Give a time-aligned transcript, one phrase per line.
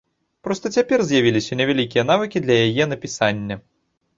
[0.45, 3.55] Проста цяпер з'явіліся невялікія навыкі для яе напісання.